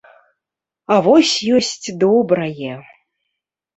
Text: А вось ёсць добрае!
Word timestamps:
А 0.95 0.95
вось 1.09 1.35
ёсць 1.57 1.87
добрае! 2.05 2.73